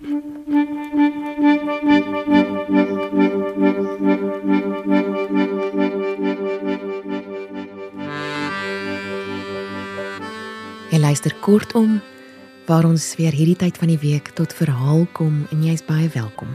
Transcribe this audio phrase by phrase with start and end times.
[0.00, 0.08] Jy
[10.96, 12.00] luister kortom
[12.64, 16.48] waar ons weer hierdie tyd van die week tot verhaal kom en jy's baie welkom.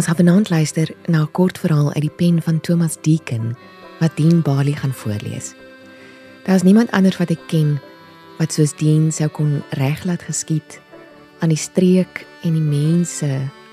[0.00, 3.56] Ons gaan vanaand luister na 'n kort verhaal uit die pen van Thomas Deacon
[4.00, 5.54] wat Dean Bali gaan voorlees.
[6.44, 7.80] Daar's niemand anders wat ek ken
[8.38, 10.80] wat soos Dean sou kon reglaat geskied
[11.40, 13.28] aan die streek en die mense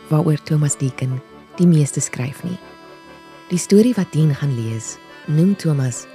[0.10, 1.20] waaroor Thomas Deacon
[1.58, 2.58] die meeste skryf nie.
[3.50, 4.98] Die storie wat Dean gaan lees,
[5.28, 6.06] noem Thomas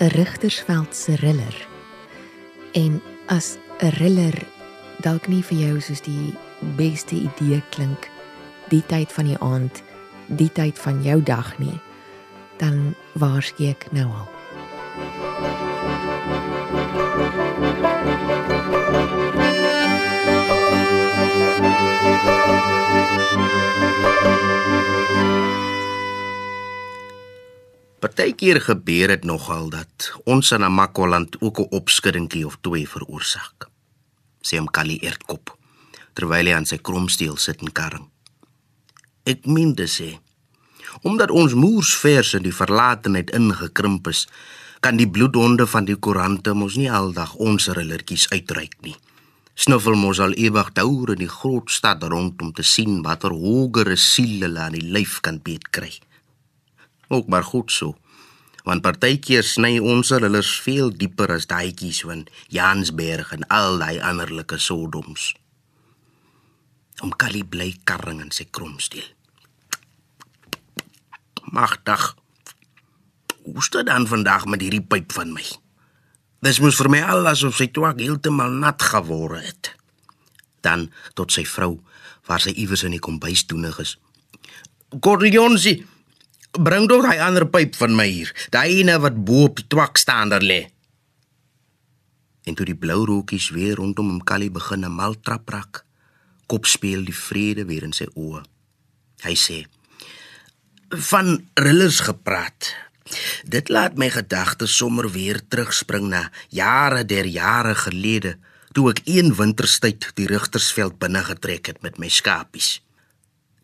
[0.00, 1.68] 'n Rigtersveld se riller.
[2.72, 4.46] En as 'n riller
[5.02, 6.34] dalk nie vir jou soos die
[6.76, 8.10] beste idee klink,
[8.68, 9.82] die tyd van die aand,
[10.26, 11.80] die tyd van jou dag nie,
[12.56, 14.28] dan waarsku ek nou al.
[28.18, 33.68] Partykeer gebeur dit nogal dat ons in Namakwaland ook 'n opskuddingkie of twee veroorsaak.
[34.42, 35.56] Sê hom Kali Ertkop
[36.14, 38.08] terwyl hy aan sy kromsteel sit en karring.
[39.22, 40.18] Ek meen dit sê
[41.02, 44.26] omdat ons moers vers in die verlatenheid ingekrimp is,
[44.80, 48.96] kan die bloedhonde van die koerante mos nie aldag ons rillertjies uitreik nie.
[49.54, 53.96] Snuffel mos al ewig deur in die groot stad rond om te sien watter hogere
[53.96, 56.00] siele hulle aan die lyf kan beet kry
[57.08, 57.96] ook maar goed so.
[58.66, 64.58] Want partykeer sny ons hulle veel dieper as daaietjies van Jansberg en al daai anderlike
[64.58, 65.34] sodoms.
[67.02, 69.06] Om Kali bly karring in sy kromsteel.
[71.54, 72.16] Magdag.
[73.46, 75.46] Hoe staan dan vandag met hierdie pyp van my?
[76.44, 79.72] Dis mos vir my al asof sy twak heeltemal nat geword het.
[80.62, 81.78] Dan tot sy vrou,
[82.28, 83.96] waar sy iewers in die kombuis toenig is.
[85.02, 85.80] Corleonsi,
[86.56, 90.32] Bring doch daai ander pyp van my hier, daai ene wat bo op twak staan
[90.32, 90.64] daar lê.
[92.48, 95.84] En toe die blou rookies weer rondom hom Kali begin 'n mal trap rak,
[96.46, 98.42] kop speel die vrede weer in sy oë.
[99.22, 99.66] Hy sê:
[100.88, 102.74] "Van rillers gepraat.
[103.44, 108.38] Dit laat my gedagtes sommer weer terugspring na jare der jare gelede,
[108.72, 112.80] toe ek een winterstyd die Rigtersveld binne getrek het met my skapies."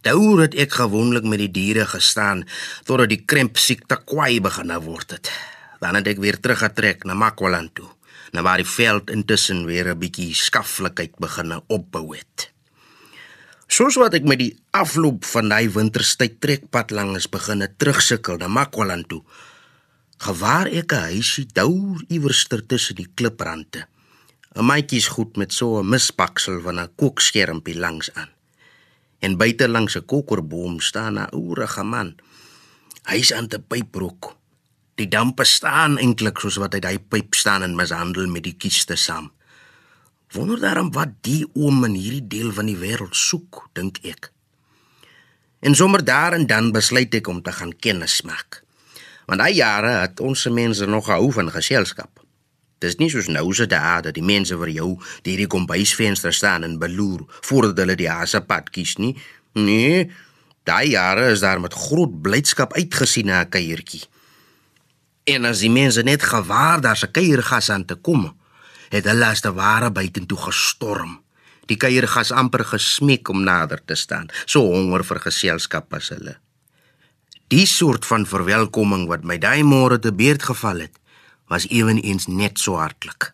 [0.04, 2.42] Daaroor het ek gewoonlik met die diere gestaan
[2.84, 5.30] totdat die krimp siekte kwai begin word het.
[5.80, 7.88] Dan het ek weer teruggetrek na Makwaland toe,
[8.36, 12.52] na waar die veld intussen weer 'n bietjie skaflikheid begin opbou het.
[13.66, 19.08] Soos wat ek met die afloop van daai winterstyd trekpad langs begin terugsukkel na Makwaland
[19.08, 19.22] toe,
[20.18, 23.88] gewaar ek 'n huisie dou iewers tussen die kliprande.
[24.54, 28.33] 'n Maatjies goed met so 'n mispaksel van 'n kookskermpie langs aan
[29.24, 32.08] en buite langs 'n kokerboom staan 'n ouerige man.
[33.10, 34.36] Hy's aan 'n pyprook.
[34.94, 38.96] Die dampe staan eintlik soos wat hy daai pyp staan en mishandel met die kieste
[38.96, 39.32] saam.
[40.32, 44.32] Wonder daarom wat die oom in hierdie deel van die wêreld soek, dink ek.
[45.60, 48.62] En sommer daar en dan besluit ek om te gaan kennis maak.
[49.26, 52.23] Want daai jare het ons mense nog gehou van geselskap.
[52.84, 54.90] Dis nie soos nou se dae dat die mense vir jou
[55.24, 59.14] deur die kombuisvenster staan en beloer voordat hulle die hasepad kies nie.
[59.56, 60.10] Nee,
[60.68, 64.04] daai jare is daar met groot blydskap uitgesien na 'n kuiertjie.
[65.24, 68.34] En as die mense net gewaar daar se kuiergas aan te kom,
[68.90, 71.20] het hulle as te ware buitentoe gestorm.
[71.66, 76.36] Die kuiergas amper gesmeek om nader te staan, so honger vir geselskap as hulle.
[77.48, 80.98] Die soort van verwelkoming wat my daai môre te beurt geval het,
[81.48, 83.32] was ewenigs net so hartlik.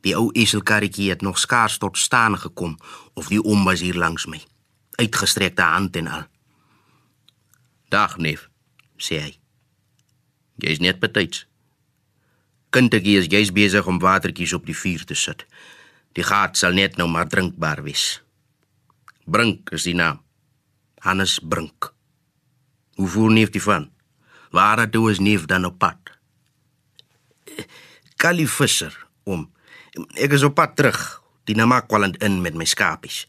[0.00, 2.78] Die ou eselkarretjie het nog skaars tot staan gekom
[3.14, 4.40] of die oom was hier langs my,
[4.96, 6.24] uitgestrekte hand en al.
[7.88, 8.48] "Dag neef,"
[8.96, 9.38] sê hy.
[10.56, 11.46] "Jy's net betyds.
[12.70, 15.46] Kindetjie is jy's besig om watertjies op die vuur te sit.
[16.12, 18.22] Die gat sal net nou maar drinkbaar wees."
[19.24, 20.20] Brink is die naam.
[20.98, 21.94] Hannes Brink.
[22.94, 23.90] Hoe voel neef die van?
[24.50, 26.17] Waar het hy is neef dan op pad?
[28.16, 29.50] Kali Visser om.
[30.14, 33.26] Ek is op pad terug, die Namakwaland in met my skapies.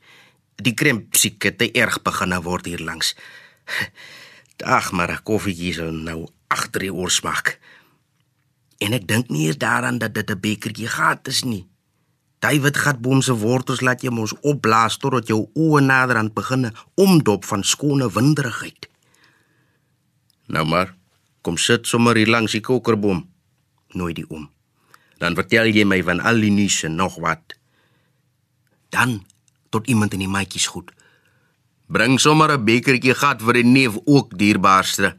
[0.56, 3.16] Die krimp siek het erg begin word hier langs.
[4.64, 7.60] Ag, maar 'n koffietjie sou nou agter die oor smaak.
[8.78, 11.68] En ek dink nie eens daaraan dat dit 'n bekertjie gat is nie.
[12.40, 17.46] David Gatboom se wortels laat jy mos opblaas totdat jou oë nader aan begin omdop
[17.46, 18.90] van skone winderigheid.
[20.46, 20.96] Nou maar,
[21.42, 23.29] kom sit sommer hier langs die kokerboom.
[23.94, 24.50] Nooi die oom
[25.20, 27.56] dan vertel jy my van al die nuus en nog wat.
[28.90, 29.20] Dan
[29.70, 30.92] tot iemand in die maatjies goed.
[31.92, 35.18] Bring sommer 'n bekertjie gat vir die neef ook dierbaarste.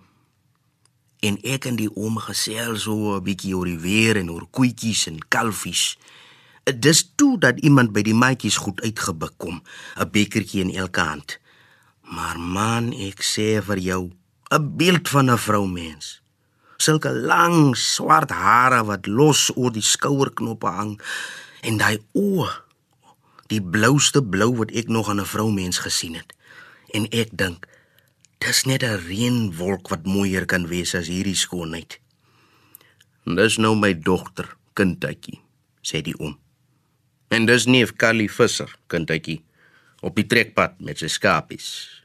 [1.20, 5.06] En ek en die oom gesels so 'n bietjie oor die weer en oor koetjies
[5.06, 5.98] en kalfies.
[6.64, 9.62] Dis toe dat iemand by die maatjies goed uitgebuk kom,
[9.96, 11.38] 'n bekertjie in elke hand.
[12.02, 14.12] Maar man, ek sê vir jou,
[14.50, 16.19] 'n beeld van 'n vroumens.
[16.80, 20.94] Sulke lang swart hare wat los oor die skouerknoppe hang
[21.66, 22.48] en daai oë,
[23.52, 26.32] die blouste blou wat ek nog aan 'n vroumens gesien het.
[26.96, 27.66] En ek dink,
[28.38, 32.00] dis net 'n reënwolk wat mooier kan wees as hierdie skoonheid.
[33.24, 35.40] Dis nou my dogter, kindetjie,
[35.82, 36.38] sê die oom.
[37.28, 39.44] En dis neef Callie Visser, kindetjie,
[40.00, 42.00] op die trekpad met sy skapies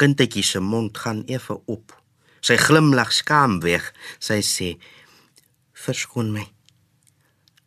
[0.00, 1.99] kindetjie se mond gaan effe op.
[2.40, 3.92] Sy glimlag skaam weg.
[4.18, 4.78] Sy sê:
[5.72, 6.46] "Verskoon my."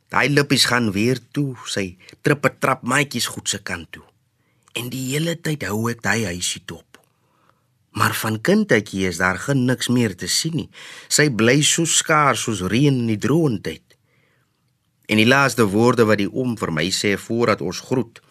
[0.10, 1.56] Daai lippies gaan weer toe.
[1.66, 4.04] Sy trippe trap maatjies goed se kant toe.
[4.74, 6.98] En die hele tyd hou ek daai huisie top.
[7.92, 10.70] Maar van kindetjie is daar geen niks meer te sien nie.
[11.10, 13.84] Sy bly so skaars soos reën in die droëntyd.
[15.10, 18.22] En die laaste woorde wat die oom vir my sê voordat ons groet,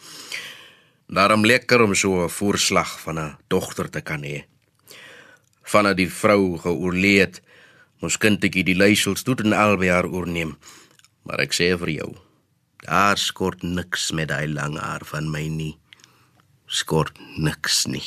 [1.13, 4.45] Daarom lekker om so 'n voorslag van 'n dogter te kan hê.
[5.63, 7.41] Vanaf die vrou geoorleed,
[8.03, 10.57] ons kindetjie die leiersels toe en albei haar oorneem.
[11.23, 12.11] Maar ek sê vir jou,
[12.83, 15.77] daar skort niks met daai lang haar van my nie.
[16.67, 18.05] Skort niks nie.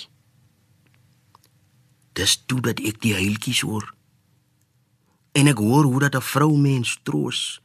[2.16, 3.88] Dis toe dat ek die huiltjies hoor.
[5.36, 7.62] En ek hoor hoe dat 'n vrou mens troos.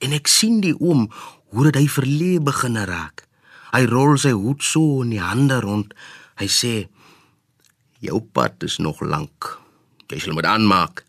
[0.00, 1.10] En ek sien die oom
[1.52, 3.28] hoe dit hy verlee begin raak.
[3.72, 5.94] Hy rol sy hoed so in die hande rond.
[6.36, 6.88] Hy sê:
[8.02, 9.58] "Jou pad is nog lank.
[10.10, 11.04] Jy sal moet aanmaak."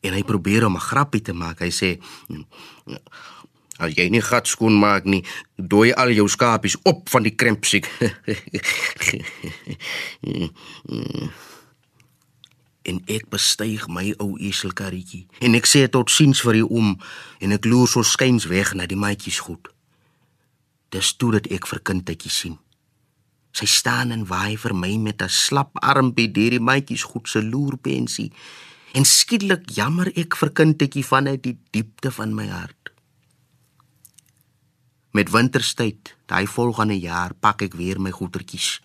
[0.00, 1.58] En hy probeer om 'n grappie te maak.
[1.58, 2.00] Hy sê:
[3.78, 5.24] "As jy nie gat skoon maak nie,
[5.56, 7.86] dooi al jou skapies op van die krempsiek."
[12.82, 16.94] en ek bestyg my ou eselkarretjie en ek sê tot siens vir die oom
[17.44, 19.68] en ek loer so skuins weg na die maatjies goed.
[20.90, 22.58] Dis toe dat ek vir kindetjie sien.
[23.52, 27.42] Sy staan en waai vir my met 'n slap armpie deur die maatjies goed se
[27.42, 28.32] loerpensie.
[28.94, 32.90] En skielik jammer ek vir kindetjie vanuit die diepte van my hart.
[35.12, 38.80] Met winterstyd, daai volgende jaar, pak ek weer my goedertjies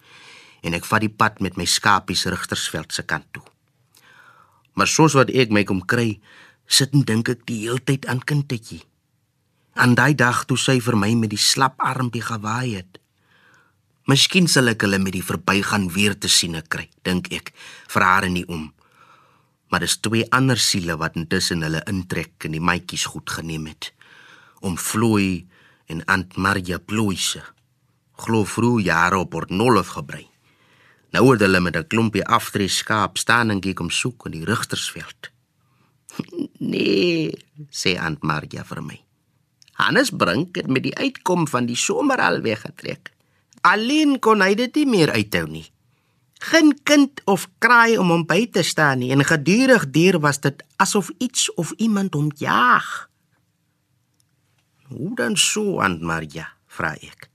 [0.61, 3.43] en ek vat die pad met my skapies Rigtersveld se kant toe.
[4.73, 6.19] Maar soos wat ek my kom kry,
[6.65, 8.81] sit en dink ek die heeltyd aan kindetjie
[9.75, 12.99] aan daai dag toe sy vir my met die slap armpie gewaai het.
[14.05, 17.53] Miskien sal ek hulle met die verbygaan weer te sien kry, dink ek,
[17.89, 18.67] vir haar en nie om.
[19.73, 23.91] Maar dis twee ander siele wat intussen hulle intrek en die maatjies goed geneem het
[24.65, 25.45] om Floy
[25.91, 27.41] en Aunt Maria Ploise.
[28.17, 30.25] Glo vroeg jare op Port Nolloth gebrei.
[31.13, 34.45] Nou het hulle met 'n klompie aftree skaap staan en kyk om soek in die
[34.45, 35.29] Rigtersveld.
[36.73, 37.31] nee,
[37.69, 39.01] sê Aunt Maria vir my.
[39.73, 43.14] Hannes Brink het met die uitkom van die somer al weggetrek.
[43.65, 45.65] Alleen kon hy dit nie meer uithou nie.
[46.45, 50.61] Geen kind of kraai om hom by te staan nie en gedurig deur was dit
[50.77, 53.09] asof iets of iemand hom jaag.
[54.91, 57.29] Hoe dan so aan Maria, vra ek.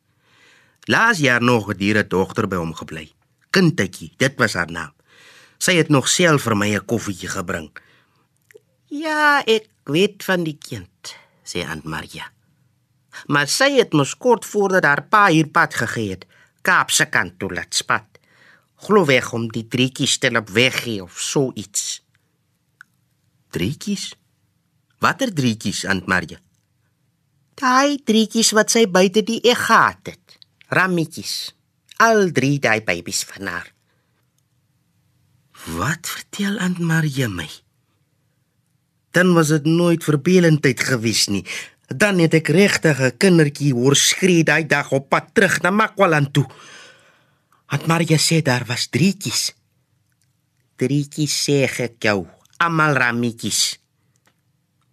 [0.87, 3.11] Laas jaar nog 'n diere dogter by hom gebly.
[3.51, 4.93] Kindetjie, dit was haar naam.
[5.59, 7.71] Sy het nog self vir my 'n koffietjie gebring.
[8.87, 12.31] Ja, ek weet van die kind sê Aunt Maria.
[13.27, 16.27] Maar sy het mos kort voordat haar pa hier pad gegee het,
[16.67, 18.19] Kaap se kant toe laat spat.
[18.87, 22.01] Glo weg om die drietjies stel op weg gee of so iets.
[23.51, 24.11] Drietjies?
[25.01, 26.39] Watter drietjies, Aunt Maria?
[27.61, 30.39] Daai drietjies wat sy buite die egg gehad het.
[30.73, 31.55] Rammetjies.
[32.01, 33.73] Al drie daai babies van haar.
[35.77, 37.49] Wat vertel Aunt Maria my?
[39.11, 41.45] dan was dit nooit verbelendheid gewees nie.
[41.91, 46.33] Dan het ek regtig 'n kindertjie hoor skree daai dag op pad terug na Makwaland
[46.33, 46.47] toe.
[47.67, 49.55] Het Maria sê daar was drietjies.
[50.77, 53.81] Drietjies sê ek jou, almal rametjies.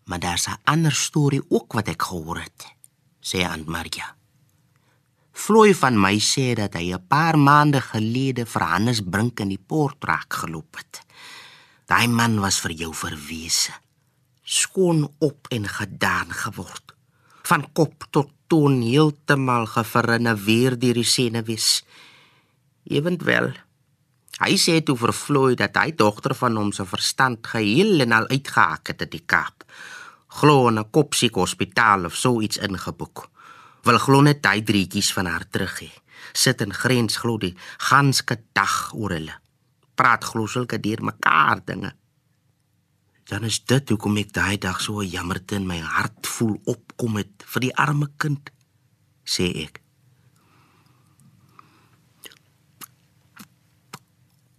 [0.05, 2.65] Maar daar's 'n ander storie ook wat ek gehoor het,
[3.21, 4.15] sê Aunt Maria.
[5.31, 9.63] Floy van my sê dat hy 'n paar maande gelede vir Hannes Brink in die
[9.67, 11.01] poort raak geloop het.
[11.85, 13.71] Daai man was vir jou verwese
[14.47, 16.95] skoon op en gedaan geword.
[17.43, 21.83] Van kop tot toon heeltemal geverinne weer deur die senuwees.
[22.87, 23.51] Ewentwel,
[24.39, 28.29] hy sê toe vir Floyd dat hy dogter van hom se verstand geheel en al
[28.31, 29.67] uitgehaak het uit die Kaap.
[30.39, 33.29] Glo in 'n kopsiek hospitaal of so iets ingeboek.
[33.83, 35.91] Wil glo net daai drietjies van haar terug hê.
[36.33, 39.35] Sit in grens glo die ganske dag oor hulle.
[39.95, 41.95] Praat glo sulke deur mekaar dinge.
[43.27, 47.43] Dan is dit hoekom ek daai dag so jammerte in my hart voel opkom het
[47.51, 48.51] vir die arme kind,
[49.27, 49.81] sê ek.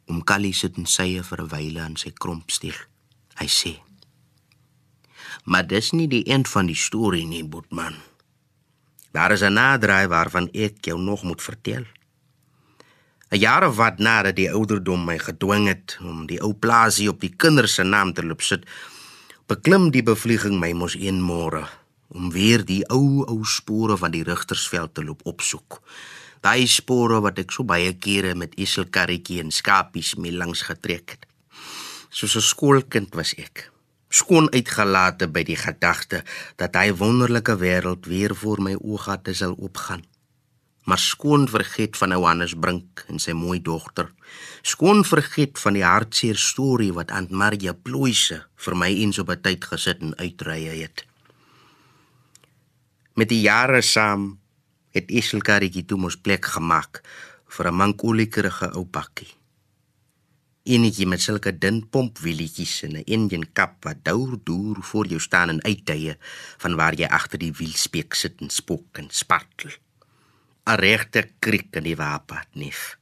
[0.09, 2.77] Om Kali sit en sye vir 'n wyle aan sy krompstiel.
[3.41, 3.73] Hy sê:
[5.45, 7.97] "Maar dis nie die eind van die storie nie, Boetman.
[9.13, 11.85] Daar is 'n naderdraai waarvan ek jou nog moet vertel."
[13.30, 17.20] 'n Jaar of wat nadat die ouderdom my gedwing het om die ou plaasie op
[17.20, 18.64] die kinders se naam te loop sit,
[19.47, 21.68] beklim die bevlieging my mos een môre
[22.08, 25.82] om weer die ou ou spore van die rigtersveld te loop opsoek.
[26.40, 31.26] Daai spore wat ek so baie kere met eselkarretjie en skapies mee langs getrek het.
[32.08, 33.70] Soos 'n skoolkind was ek.
[34.08, 36.25] Skoon uitgelate by die gedagte
[36.56, 40.02] dat hy wonderlike wêreld weer voor my oogate sal oopgaan.
[40.88, 44.09] Maar skoon vergeet van Johannes Brink en sy mooi dogter.
[44.64, 49.42] Skoon vergeet van die hartseer storie wat Aunt Maria Ploise vir my eens op 'n
[49.45, 51.04] tyd gesit en uitrye het.
[53.14, 54.40] Met die jare saam
[54.97, 57.02] het Iselkaritjie toe mos plek gemaak
[57.49, 59.28] vir 'n mankoliekerige ou bakkie.
[60.64, 64.38] Enetjie met sulke dun pompwielietjies en 'n Indian kap wat deur
[64.80, 66.16] voor jou staan en uittye
[66.59, 69.71] van waar jy agter die wielspeek sit en spook en spartel.
[70.69, 72.99] 'n Regte kriek in die waapad nief.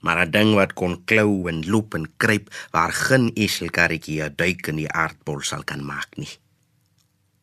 [0.00, 4.66] Maar 'n ding wat kon klou en loop en kruip waar geen Iselkaritjie 'n duik
[4.66, 6.38] in die aardbol sal kan maak nie.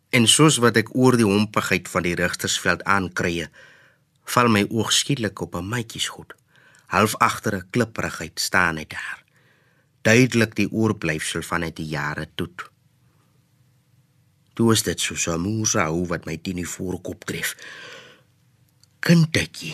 [0.10, 3.50] En soos wat ek oor die hompigheid van die rigtersveld aankrye,
[4.26, 6.34] val my oog skielik op 'n maatjiesgoed.
[6.88, 9.24] Half agter 'n klipprigheid staan hy daar.
[10.02, 12.50] Duidelik die oorblyfsel van uit die jare toe.
[14.54, 17.56] Toe is dit so 'n moesa hoe wat my teen die voorkop tref.
[19.04, 19.74] Kindetjie,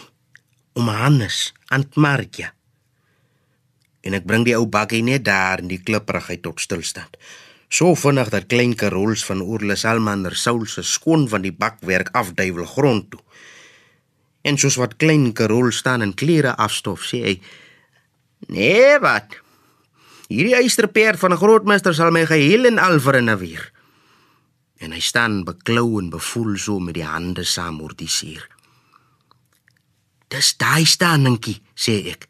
[0.73, 2.47] om Hannes, Aunt Martha.
[4.01, 7.13] En ek bring die ou bakkie net daar in die klipprigheid tot stilstand.
[7.69, 12.65] So vinnig dat klein karols van Oorles Almander Saul se skoon van die bakwerk afduiwel
[12.73, 13.21] grond toe.
[14.41, 17.37] En soos wat klein Karol staan en klere afstof, sê hy:
[18.49, 19.37] "Nee, wat?
[20.25, 23.71] Hierdie eysterperd van 'n grootmeester sal my geheel en al verinneweer."
[24.81, 28.58] En hy staan beklou en bevoel so met die hande saam oor die suur.
[30.29, 32.29] "Dis daai staanentjie," sê ek.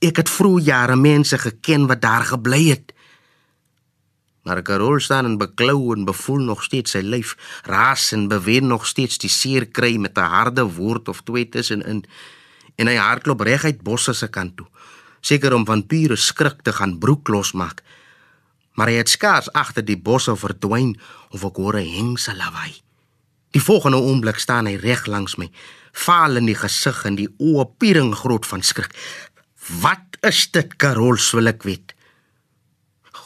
[0.00, 2.92] "Ek het vroeë jare mense geken wat daar gebly het."
[4.46, 7.34] Maar Karol staan en beklou en bevoel nog steeds sy lyf,
[7.66, 12.04] raas en beweeg nog steeds die seer kry met 'n harde woord of twee tussenin.
[12.76, 14.66] En hy hardloop reguit bosse se kant toe,
[15.20, 17.82] seker om van pure skrik te gaan broek losmaak.
[18.74, 21.00] Maar hy het skaars agter die bosse verdwyn
[21.30, 22.74] of ek hoor 'n hengse lawaai.
[23.50, 25.50] Die volgende oomblik staan hy reg langs my,
[25.96, 28.92] vaal in die gesig en die oë piering groot van skrik.
[29.80, 31.96] "Wat is dit, Karol, wil ek weet?"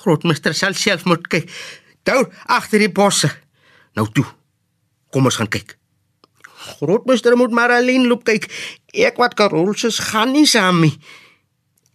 [0.01, 1.51] grootmeester sal self moet kyk.
[2.09, 3.31] Daar agter die bosse.
[3.99, 4.27] Nou toe.
[5.13, 5.77] Kom ons gaan kyk.
[6.81, 8.49] Grootmeester moet maar alleen loop kyk.
[8.95, 10.95] Ek wat Karols gaan nie saam nie.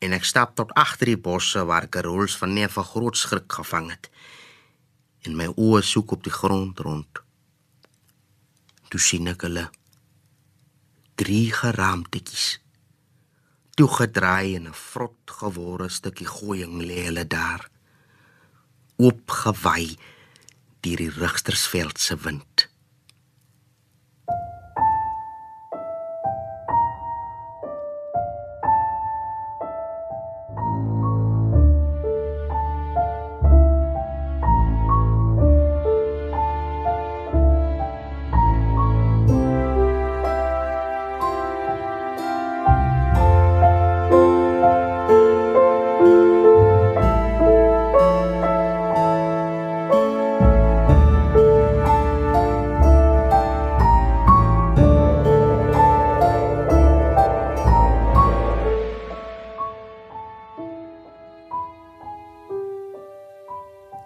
[0.04, 3.90] En ek stap tot agter die bosse waar Karols van neef 'n groot skrik gevang
[3.90, 4.10] het.
[5.26, 7.22] En my oë soek op die grond rond.
[8.90, 9.70] Toe sien ek hulle
[11.16, 12.60] drie geraamtetjies.
[13.76, 17.70] Toe gedraai in 'n vrot gewore stukkie gooiing lê hulle daar
[18.98, 19.98] oopgewy
[20.82, 22.70] deur die rigtersveld se wind.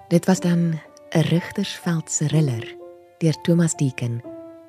[0.09, 0.59] Dit was dan
[1.09, 2.77] 'n Rigtersveld se riller
[3.17, 4.21] deur Thomas Deeken,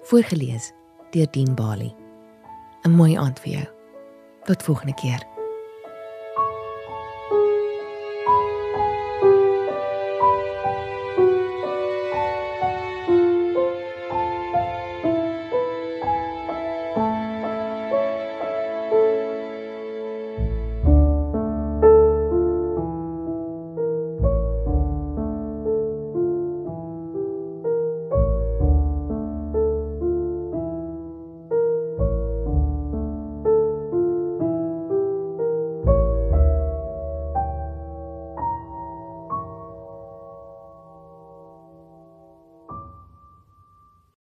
[0.02, 0.72] voorgeles
[1.10, 1.94] deur Dean Bali.
[2.82, 3.66] 'n Mooi aand vir jou.
[4.44, 5.26] Tot volgende keer.